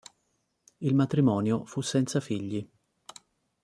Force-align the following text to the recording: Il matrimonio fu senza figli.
Il 0.79 0.95
matrimonio 0.95 1.63
fu 1.67 1.81
senza 1.81 2.19
figli. 2.21 2.67